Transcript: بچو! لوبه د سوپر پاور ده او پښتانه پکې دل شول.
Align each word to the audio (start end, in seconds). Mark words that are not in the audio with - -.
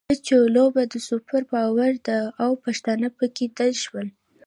بچو! 0.09 0.39
لوبه 0.55 0.81
د 0.91 0.93
سوپر 1.07 1.41
پاور 1.51 1.93
ده 2.07 2.19
او 2.43 2.51
پښتانه 2.63 3.07
پکې 3.17 3.45
دل 3.57 3.71
شول. 3.83 4.07